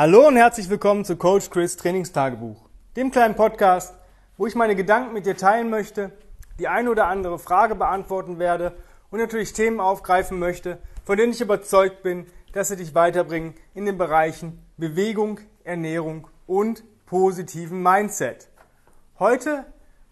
[0.00, 3.96] Hallo und herzlich willkommen zu Coach Chris Trainingstagebuch, dem kleinen Podcast,
[4.36, 6.12] wo ich meine Gedanken mit dir teilen möchte,
[6.60, 8.76] die eine oder andere Frage beantworten werde
[9.10, 13.86] und natürlich Themen aufgreifen möchte, von denen ich überzeugt bin, dass sie dich weiterbringen in
[13.86, 18.50] den Bereichen Bewegung, Ernährung und positiven Mindset.
[19.18, 19.64] Heute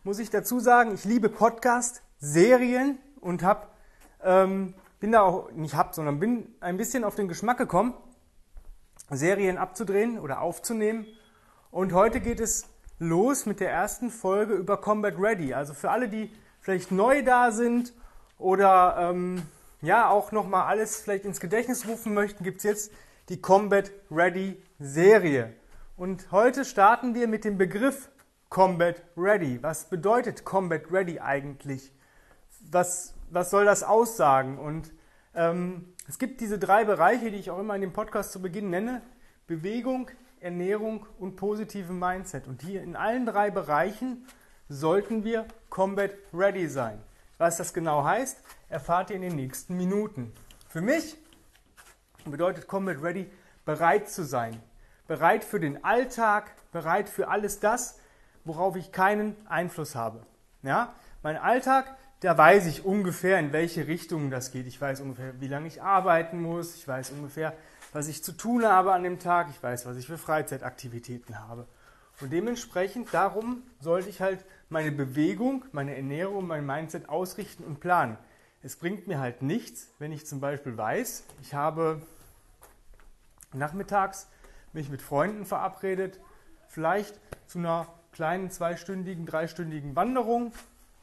[0.03, 3.77] muss ich dazu sagen, ich liebe Podcast-Serien und hab,
[4.25, 7.95] ähm, bin da auch nicht hab, sondern bin ein bisschen auf den Geschmack gekommen,
[9.11, 11.07] Serien abzudrehen oder aufzunehmen.
[11.71, 15.55] Und heute geht es los mit der ersten Folge über Combat Ready.
[15.55, 17.93] Also für alle, die vielleicht neu da sind
[18.39, 19.43] oder ähm,
[19.83, 22.93] ja auch nochmal alles vielleicht ins Gedächtnis rufen möchten, gibt es jetzt
[23.29, 25.53] die Combat Ready Serie.
[25.97, 28.11] Und heute starten wir mit dem Begriff
[28.49, 29.63] Combat Ready.
[29.63, 31.93] Was bedeutet Combat Ready eigentlich?
[32.71, 34.59] Was, was soll das aussagen?
[34.59, 34.93] Und
[36.09, 39.03] es gibt diese drei Bereiche, die ich auch immer in dem Podcast zu Beginn nenne.
[39.47, 42.49] Bewegung, Ernährung und positiven Mindset.
[42.49, 44.27] Und hier in allen drei Bereichen
[44.71, 47.03] sollten wir Combat Ready sein.
[47.37, 48.39] Was das genau heißt,
[48.71, 50.33] erfahrt ihr in den nächsten Minuten.
[50.69, 51.19] Für mich
[52.25, 53.31] bedeutet Combat Ready
[53.67, 54.59] bereit zu sein.
[55.07, 57.99] Bereit für den Alltag, bereit für alles das,
[58.45, 60.25] worauf ich keinen Einfluss habe.
[60.63, 60.95] Ja?
[61.23, 64.67] Mein Alltag da weiß ich ungefähr, in welche Richtung das geht.
[64.67, 66.75] Ich weiß ungefähr, wie lange ich arbeiten muss.
[66.75, 67.53] Ich weiß ungefähr,
[67.93, 69.49] was ich zu tun habe an dem Tag.
[69.51, 71.67] Ich weiß, was ich für Freizeitaktivitäten habe.
[72.21, 78.17] Und dementsprechend, darum sollte ich halt meine Bewegung, meine Ernährung, mein Mindset ausrichten und planen.
[78.63, 82.01] Es bringt mir halt nichts, wenn ich zum Beispiel weiß, ich habe
[83.53, 84.29] nachmittags
[84.73, 86.19] mich mit Freunden verabredet,
[86.69, 90.53] vielleicht zu einer kleinen zweistündigen, dreistündigen Wanderung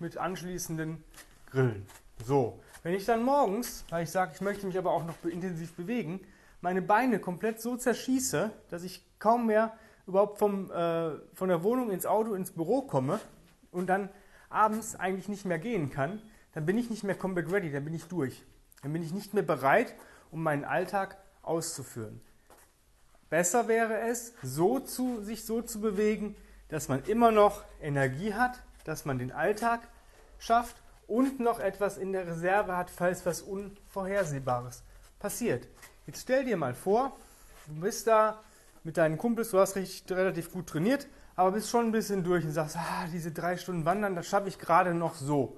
[0.04, 1.04] mit anschließenden
[1.50, 1.88] Grillen.
[2.23, 5.73] So, wenn ich dann morgens, weil ich sage, ich möchte mich aber auch noch intensiv
[5.73, 6.20] bewegen,
[6.62, 11.90] meine Beine komplett so zerschieße, dass ich kaum mehr überhaupt vom, äh, von der Wohnung
[11.90, 13.20] ins Auto ins Büro komme
[13.72, 14.09] und dann
[14.50, 16.22] abends eigentlich nicht mehr gehen kann,
[16.53, 18.44] dann bin ich nicht mehr combat ready, dann bin ich durch.
[18.84, 19.96] Dann bin ich nicht mehr bereit,
[20.30, 22.22] um meinen Alltag auszuführen.
[23.30, 26.35] Besser wäre es, so zu, sich so zu bewegen,
[26.68, 29.88] dass man immer noch Energie hat, dass man den Alltag
[30.44, 30.76] schafft
[31.08, 34.84] und noch etwas in der Reserve hat, falls was Unvorhersehbares
[35.20, 35.68] passiert.
[36.06, 37.16] Jetzt stell dir mal vor,
[37.68, 38.44] du bist da
[38.84, 42.44] mit deinen Kumpels, du hast richtig, relativ gut trainiert, aber bist schon ein bisschen durch
[42.44, 45.58] und sagst, ah, diese drei Stunden Wandern, das schaffe ich gerade noch so.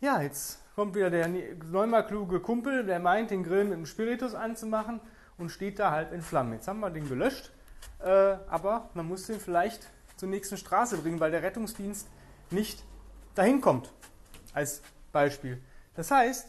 [0.00, 4.34] Ja, jetzt kommt wieder der neunmal kluge Kumpel, der meint, den Grill mit dem Spiritus
[4.34, 5.00] anzumachen
[5.38, 6.52] und steht da halb in Flammen.
[6.52, 7.50] Jetzt haben wir den gelöscht,
[7.98, 12.06] äh, aber man muss den vielleicht zur nächsten Straße bringen, weil der Rettungsdienst
[12.50, 12.84] nicht
[13.38, 13.92] dahin kommt.
[14.52, 14.82] Als
[15.12, 15.62] Beispiel.
[15.94, 16.48] Das heißt,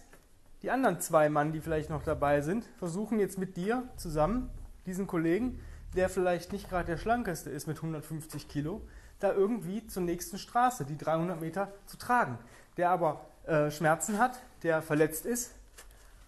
[0.63, 4.49] die anderen zwei Mann, die vielleicht noch dabei sind, versuchen jetzt mit dir zusammen,
[4.85, 5.59] diesen Kollegen,
[5.95, 8.81] der vielleicht nicht gerade der schlankeste ist mit 150 Kilo,
[9.19, 12.37] da irgendwie zur nächsten Straße, die 300 Meter, zu tragen.
[12.77, 15.51] Der aber äh, Schmerzen hat, der verletzt ist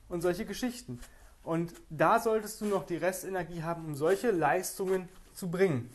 [0.10, 1.00] und solche Geschichten.
[1.44, 5.90] Und da solltest du noch die Restenergie haben, um solche Leistungen zu bringen.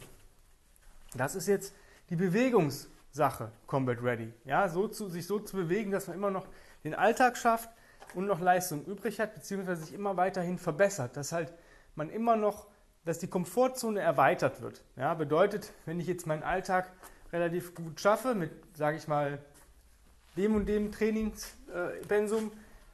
[1.15, 1.73] Das ist jetzt
[2.11, 4.33] die Bewegungs- Sache, Combat Ready.
[4.45, 6.47] Ja, so zu, sich so zu bewegen, dass man immer noch
[6.85, 7.71] den Alltag schafft
[8.15, 11.17] und noch Leistung übrig hat, beziehungsweise sich immer weiterhin verbessert.
[11.17, 11.53] Dass halt
[11.97, 12.69] man immer noch,
[13.05, 14.85] dass die Komfortzone erweitert wird.
[14.97, 16.93] Ja, bedeutet, wenn ich jetzt meinen Alltag
[17.33, 19.39] relativ gut schaffe, mit, sage ich mal,
[20.37, 22.53] dem und dem Trainingspensum,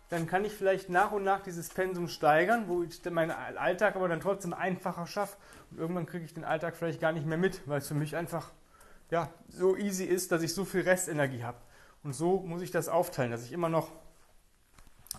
[0.08, 4.08] dann kann ich vielleicht nach und nach dieses Pensum steigern, wo ich meinen Alltag aber
[4.08, 5.36] dann trotzdem einfacher schaffe.
[5.70, 8.14] Und irgendwann kriege ich den Alltag vielleicht gar nicht mehr mit, weil es für mich
[8.14, 8.52] einfach
[9.12, 11.58] ja, so easy ist, dass ich so viel Restenergie habe.
[12.02, 13.92] Und so muss ich das aufteilen, dass ich immer noch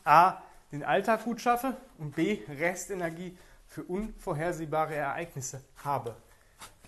[0.03, 3.37] A, den Alltag gut schaffe und B, Restenergie
[3.67, 6.15] für unvorhersehbare Ereignisse habe.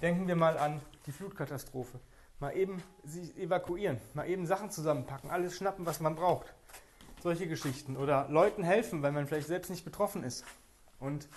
[0.02, 2.00] Denken wir mal an die Flutkatastrophe.
[2.40, 6.52] Mal eben sie evakuieren, mal eben Sachen zusammenpacken, alles schnappen, was man braucht.
[7.22, 7.98] Solche Geschichten.
[7.98, 10.44] Oder Leuten helfen, weil man vielleicht selbst nicht betroffen ist.
[11.00, 11.28] Und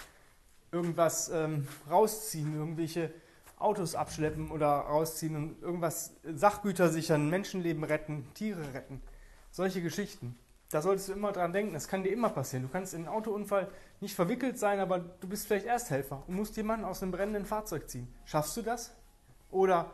[0.73, 3.13] irgendwas ähm, rausziehen, irgendwelche
[3.59, 9.03] Autos abschleppen oder rausziehen und irgendwas, Sachgüter sichern, Menschenleben retten, Tiere retten.
[9.51, 10.39] Solche Geschichten.
[10.71, 12.65] Da solltest du immer dran denken, das kann dir immer passieren.
[12.67, 13.71] Du kannst in einen Autounfall
[14.01, 17.89] nicht verwickelt sein, aber du bist vielleicht Ersthelfer und musst jemanden aus einem brennenden Fahrzeug
[17.89, 18.07] ziehen.
[18.27, 18.93] Schaffst du das?
[19.51, 19.91] Oder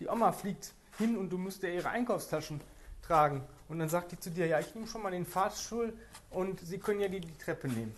[0.00, 2.60] die Oma fliegt hin und du musst dir ihre Einkaufstaschen
[3.02, 3.42] tragen.
[3.68, 5.92] Und dann sagt die zu dir, ja, ich nehme schon mal den Fahrstuhl
[6.30, 7.94] und sie können ja die, die Treppe nehmen.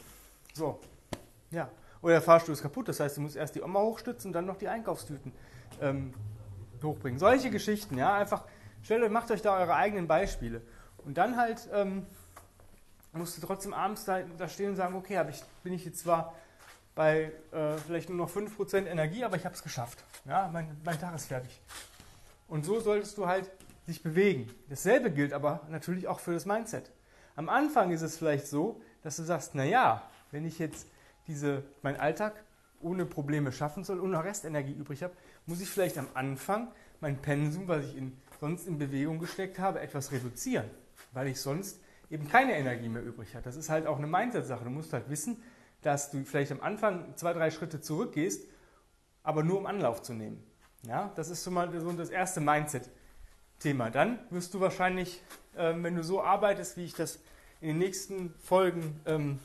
[0.54, 0.80] So,
[1.50, 1.70] ja.
[2.02, 4.44] Oder der Fahrstuhl ist kaputt, das heißt, du musst erst die Oma hochstützen und dann
[4.44, 5.32] noch die Einkaufstüten
[5.80, 6.12] ähm,
[6.82, 7.18] hochbringen.
[7.18, 8.44] Solche Geschichten, ja, einfach
[8.82, 10.62] stellt macht euch da eure eigenen Beispiele.
[11.04, 12.06] Und dann halt ähm,
[13.12, 16.34] musst du trotzdem abends da, da stehen und sagen, okay, ich, bin ich jetzt zwar
[16.94, 20.04] bei äh, vielleicht nur noch 5% Energie, aber ich habe es geschafft.
[20.24, 21.60] Ja, mein, mein Tag ist fertig.
[22.48, 23.50] Und so solltest du halt
[23.86, 24.50] sich bewegen.
[24.68, 26.90] Dasselbe gilt aber natürlich auch für das Mindset.
[27.34, 30.86] Am Anfang ist es vielleicht so, dass du sagst, naja, wenn ich jetzt
[31.26, 32.44] diese, meinen Alltag
[32.80, 35.14] ohne Probleme schaffen soll und noch Restenergie übrig habe,
[35.46, 39.80] muss ich vielleicht am Anfang mein Pensum, was ich in, sonst in Bewegung gesteckt habe,
[39.80, 40.68] etwas reduzieren,
[41.12, 41.80] weil ich sonst
[42.10, 43.44] eben keine Energie mehr übrig habe.
[43.44, 44.64] Das ist halt auch eine Mindset-Sache.
[44.64, 45.42] Du musst halt wissen,
[45.80, 48.46] dass du vielleicht am Anfang zwei, drei Schritte zurückgehst,
[49.22, 50.42] aber nur um Anlauf zu nehmen.
[50.86, 53.90] Ja, das ist schon mal so das erste Mindset-Thema.
[53.90, 55.22] Dann wirst du wahrscheinlich,
[55.56, 57.20] ähm, wenn du so arbeitest, wie ich das
[57.60, 59.38] in den nächsten Folgen ähm,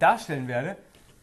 [0.00, 0.76] darstellen werde,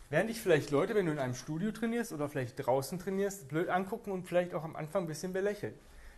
[0.10, 3.70] werden dich vielleicht Leute, wenn du in einem Studio trainierst oder vielleicht draußen trainierst, blöd
[3.70, 5.74] angucken und vielleicht auch am Anfang ein bisschen belächeln.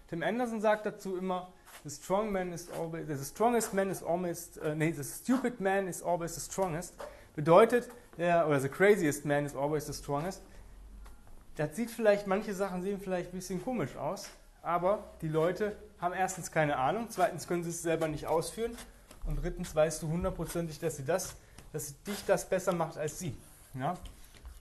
[0.07, 1.51] Tim Anderson sagt dazu immer,
[1.83, 5.88] the strong man is always, the strongest man is always, uh, nee, the stupid man
[5.88, 6.95] is always the strongest.
[7.36, 10.42] Bedeutet, der, oder the craziest man is always the strongest.
[11.56, 14.30] Das sieht vielleicht, manche Sachen sehen vielleicht ein bisschen komisch aus,
[14.62, 18.75] aber die Leute haben erstens keine Ahnung, zweitens können sie es selber nicht ausführen
[19.25, 21.36] und drittens weißt du hundertprozentig, dass sie das,
[21.71, 23.35] dass dich das besser macht als sie.
[23.73, 23.97] Ja?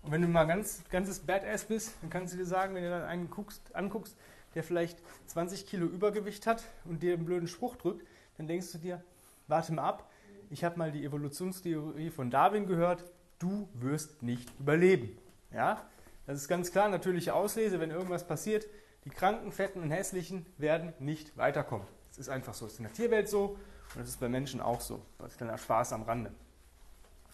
[0.03, 2.91] Und wenn du mal ganz ganzes Badass bist, dann kannst du dir sagen, wenn du
[2.91, 4.17] dann einen guckst, anguckst,
[4.55, 8.79] der vielleicht 20 Kilo Übergewicht hat und dir einen blöden Spruch drückt, dann denkst du
[8.79, 9.03] dir,
[9.47, 10.11] warte mal ab,
[10.49, 13.05] ich habe mal die Evolutionstheorie von Darwin gehört,
[13.39, 15.17] du wirst nicht überleben.
[15.53, 15.85] Ja?
[16.27, 18.67] Das ist ganz klar natürliche Auslese, wenn irgendwas passiert,
[19.05, 21.87] die Kranken, Fetten und Hässlichen werden nicht weiterkommen.
[22.09, 22.67] Das ist einfach so.
[22.67, 23.59] Das ist in der Tierwelt so
[23.95, 25.03] und das ist bei Menschen auch so.
[25.19, 26.33] Das ist dann Spaß am Rande.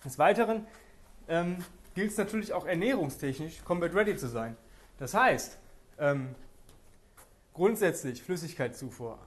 [0.06, 0.64] Des Weiteren
[1.26, 1.58] ähm,
[1.96, 4.56] gilt es natürlich auch ernährungstechnisch combat ready zu sein.
[4.98, 5.58] Das heißt,
[5.98, 6.34] ähm,
[7.52, 9.18] grundsätzlich Flüssigkeitszufuhr,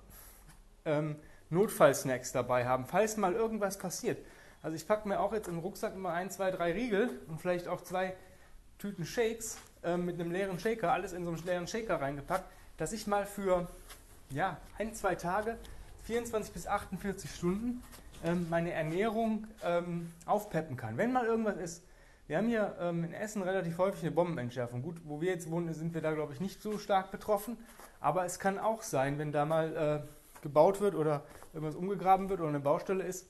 [0.86, 1.18] ähm,
[1.50, 4.26] Notfallsnacks dabei haben, falls mal irgendwas passiert.
[4.62, 7.68] Also ich packe mir auch jetzt im Rucksack immer ein, zwei, drei Riegel und vielleicht
[7.68, 8.16] auch zwei
[8.78, 12.94] Tüten Shakes äh, mit einem leeren Shaker, alles in so einen leeren Shaker reingepackt, dass
[12.94, 13.68] ich mal für
[14.30, 15.58] ja, ein, zwei Tage,
[16.06, 17.84] 24 bis 48 Stunden,
[18.24, 20.98] ähm, meine Ernährung ähm, aufpeppen kann.
[20.98, 21.84] Wenn mal irgendwas ist,
[22.28, 24.84] wir haben hier ähm, in Essen relativ häufig eine Bombenentschärfung.
[24.84, 27.58] Gut, wo wir jetzt wohnen, sind wir da, glaube ich, nicht so stark betroffen.
[28.00, 31.24] Aber es kann auch sein, wenn da mal äh, gebaut wird oder
[31.54, 33.28] irgendwas umgegraben wird oder eine Baustelle ist,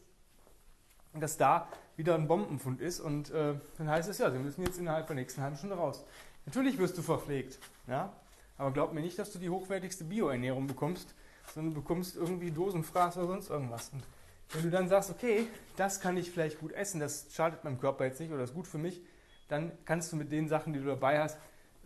[1.13, 2.99] dass da wieder ein Bombenfund ist.
[2.99, 6.03] Und äh, dann heißt es ja, Sie müssen jetzt innerhalb der nächsten halben Stunde raus.
[6.45, 7.59] Natürlich wirst du verpflegt.
[7.87, 8.11] Ja?
[8.57, 11.15] Aber glaub mir nicht, dass du die hochwertigste Bioernährung bekommst,
[11.53, 13.91] sondern du bekommst irgendwie Dosenfraß oder sonst irgendwas.
[13.93, 14.03] Und
[14.51, 18.05] wenn du dann sagst, okay, das kann ich vielleicht gut essen, das schadet meinem Körper
[18.05, 19.01] jetzt nicht oder ist gut für mich,
[19.47, 21.37] dann kannst du mit den Sachen, die du dabei hast,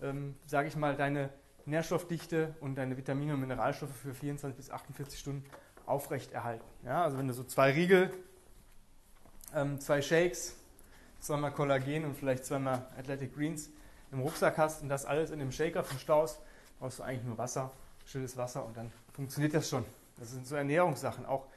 [0.02, 1.30] ähm, sage ich mal, deine
[1.66, 5.46] Nährstoffdichte und deine Vitamine und Mineralstoffe für 24 bis 48 Stunden
[5.86, 6.66] aufrechterhalten.
[6.86, 8.12] Ja, also wenn du so zwei Riegel,
[9.54, 10.56] ähm, zwei Shakes,
[11.20, 13.70] zweimal Kollagen und vielleicht zweimal Athletic Greens
[14.12, 16.40] im Rucksack hast und das alles in dem Shaker verstaust,
[16.80, 17.72] brauchst du eigentlich nur Wasser,
[18.06, 19.86] stilles Wasser und dann funktioniert das schon.
[20.18, 21.26] Das sind so Ernährungssachen.
[21.26, 21.48] Auch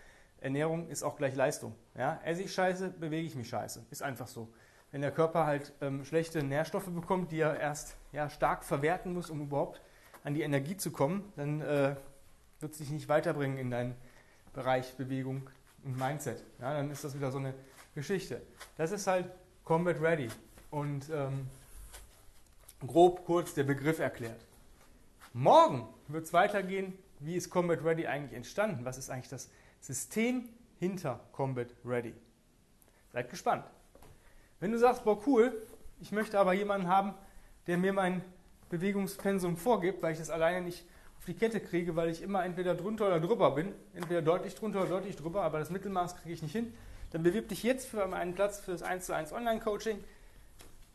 [0.41, 1.75] Ernährung ist auch gleich Leistung.
[1.97, 2.21] Ja?
[2.25, 3.85] Esse ich scheiße, bewege ich mich scheiße.
[3.91, 4.49] Ist einfach so.
[4.93, 9.31] Wenn der Körper halt ähm, schlechte Nährstoffe bekommt, die er erst ja, stark verwerten muss,
[9.31, 9.81] um überhaupt
[10.25, 11.97] an die Energie zu kommen, dann äh,
[12.61, 13.95] wird es dich nicht weiterbringen in deinen
[14.53, 15.51] Bereich Bewegung
[15.85, 16.43] und Mindset.
[16.61, 17.55] Ja, dann ist das wieder so eine
[17.95, 18.41] Geschichte.
[18.77, 19.27] Das ist halt
[19.65, 20.29] Combat Ready.
[20.71, 21.49] Und ähm,
[22.87, 24.41] grob kurz der Begriff erklärt.
[25.33, 26.97] Morgen wird es weitergehen.
[27.21, 28.85] Wie ist Combat Ready eigentlich entstanden?
[28.85, 32.15] Was ist eigentlich das System hinter Combat Ready.
[33.13, 33.65] Seid gespannt.
[34.61, 35.53] Wenn du sagst, boah, cool,
[36.01, 37.15] ich möchte aber jemanden haben,
[37.67, 38.23] der mir mein
[38.71, 40.85] Bewegungspensum vorgibt, weil ich das alleine nicht
[41.19, 44.81] auf die Kette kriege, weil ich immer entweder drunter oder drüber bin, entweder deutlich drunter
[44.81, 46.75] oder deutlich drüber, aber das Mittelmaß kriege ich nicht hin,
[47.11, 50.03] dann bewirb dich jetzt für einen Platz für das 1 zu 1 Online-Coaching.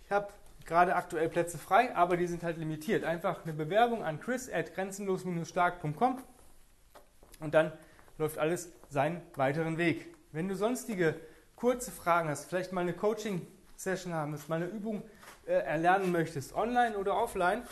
[0.05, 0.27] Ich habe
[0.65, 3.03] gerade aktuell Plätze frei, aber die sind halt limitiert.
[3.03, 6.21] Einfach eine Bewerbung an chris at grenzenlos-stark.com
[7.39, 7.71] und dann
[8.21, 10.15] läuft alles seinen weiteren Weg.
[10.31, 11.15] Wenn du sonstige
[11.55, 15.03] kurze Fragen hast, vielleicht mal eine Coaching-Session haben willst, mal eine Übung
[15.45, 17.63] äh, erlernen möchtest, online oder offline,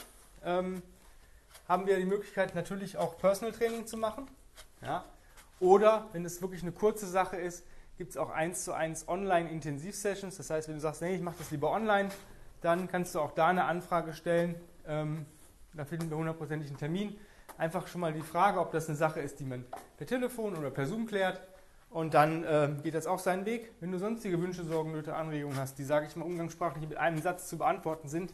[0.44, 0.82] ähm,
[1.68, 4.28] haben wir die Möglichkeit natürlich auch Personal Training zu machen.
[4.82, 5.06] Ja?
[5.60, 7.66] Oder wenn es wirklich eine kurze Sache ist,
[7.98, 10.38] gibt es auch 1 zu 1 Online-Intensiv-Sessions.
[10.38, 12.10] Das heißt, wenn du sagst, nee, ich mache das lieber online,
[12.62, 14.56] dann kannst du auch da eine Anfrage stellen.
[14.88, 15.26] Ähm,
[15.74, 17.20] da finden wir hundertprozentig einen Termin
[17.58, 19.66] einfach schon mal die Frage, ob das eine Sache ist, die man
[19.98, 21.42] per Telefon oder per Zoom klärt.
[21.90, 23.72] Und dann äh, geht das auch seinen Weg.
[23.80, 27.20] Wenn du sonstige Wünsche, Sorgen, Nöte, Anregungen hast, die, sage ich mal, umgangssprachlich mit einem
[27.22, 28.32] Satz zu beantworten sind,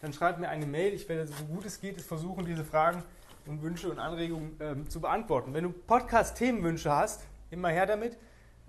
[0.00, 0.94] dann schreib mir eine Mail.
[0.94, 3.02] Ich werde, so gut es geht, versuchen, diese Fragen
[3.46, 5.52] und Wünsche und Anregungen ähm, zu beantworten.
[5.52, 8.16] Wenn du Podcast-Themenwünsche hast, immer her damit.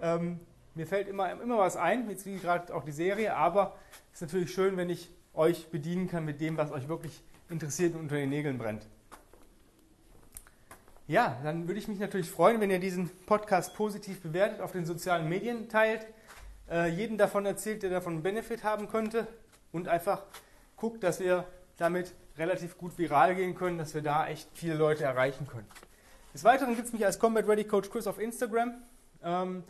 [0.02, 0.42] Ähm,
[0.76, 3.78] Mir fällt immer, immer was ein, jetzt wie gerade auch die Serie, aber
[4.12, 7.96] es ist natürlich schön, wenn ich euch bedienen kann mit dem, was euch wirklich interessiert
[7.96, 8.88] und unter den Nägeln brennt.
[11.08, 14.86] Ja, dann würde ich mich natürlich freuen, wenn ihr diesen Podcast positiv bewertet, auf den
[14.86, 16.08] sozialen Medien teilt,
[16.70, 19.28] äh, jeden davon erzählt, der davon einen Benefit haben könnte
[19.72, 20.24] und einfach
[20.78, 21.46] guckt, dass wir
[21.78, 25.68] damit relativ gut viral gehen können, dass wir da echt viele Leute erreichen können.
[26.34, 28.74] Des Weiteren gibt es mich als Combat Ready Coach Chris auf Instagram.
[29.24, 29.64] Ähm,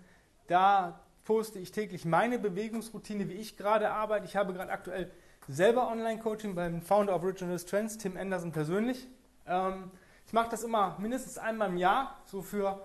[0.48, 4.25] da poste ich täglich meine Bewegungsroutine, wie ich gerade arbeite.
[4.25, 5.12] Ich habe gerade aktuell
[5.48, 9.08] selber Online-Coaching beim Founder of Original Trends, Tim Anderson persönlich.
[9.48, 9.92] Ähm,
[10.25, 12.82] ich mache das immer mindestens einmal im Jahr, so für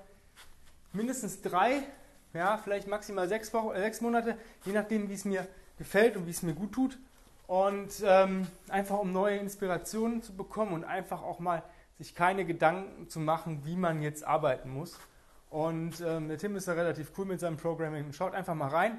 [0.93, 1.83] mindestens drei,
[2.35, 5.47] ja, vielleicht maximal sechs, Wochen, äh, sechs Monate, je nachdem, wie es mir
[5.79, 6.99] gefällt und wie es mir gut tut.
[7.47, 11.63] Und ähm, einfach um neue Inspirationen zu bekommen und einfach auch mal
[11.99, 14.99] sich keine Gedanken zu machen, wie man jetzt arbeiten muss.
[15.51, 18.13] Und ähm, der Tim ist da relativ cool mit seinem Programming.
[18.13, 18.99] Schaut einfach mal rein.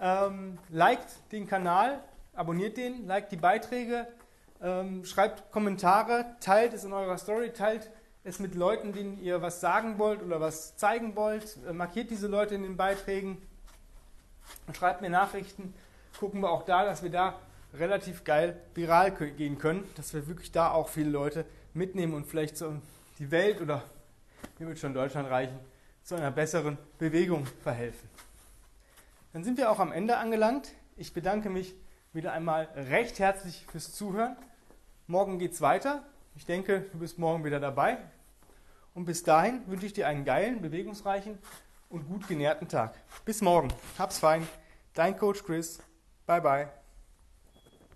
[0.00, 2.02] Ähm, liked den Kanal,
[2.34, 4.06] abonniert den, liked die Beiträge,
[4.62, 7.90] ähm, schreibt Kommentare, teilt es in eurer Story, teilt
[8.24, 11.58] es mit Leuten, denen ihr was sagen wollt oder was zeigen wollt.
[11.68, 13.40] Äh, markiert diese Leute in den Beiträgen,
[14.72, 15.74] schreibt mir Nachrichten.
[16.18, 17.38] Gucken wir auch da, dass wir da
[17.74, 22.56] relativ geil viral gehen können, dass wir wirklich da auch viele Leute mitnehmen und vielleicht
[22.56, 22.74] so
[23.18, 23.82] die Welt oder
[24.58, 25.58] mir wird schon Deutschland reichen,
[26.02, 28.08] zu einer besseren Bewegung verhelfen.
[29.32, 30.72] Dann sind wir auch am Ende angelangt.
[30.96, 31.74] Ich bedanke mich
[32.14, 34.36] wieder einmal recht herzlich fürs Zuhören.
[35.06, 36.04] Morgen geht's weiter.
[36.36, 37.98] Ich denke, du bist morgen wieder dabei.
[38.94, 41.38] Und bis dahin wünsche ich dir einen geilen, bewegungsreichen
[41.88, 42.94] und gut genährten Tag.
[43.24, 43.72] Bis morgen.
[43.98, 44.46] Hab's fein.
[44.94, 45.80] Dein Coach Chris.
[46.26, 46.83] Bye bye.